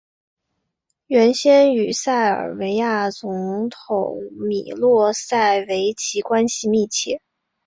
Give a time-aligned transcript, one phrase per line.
[1.05, 7.21] 原先与塞尔维亚总统米洛塞维奇关系密切。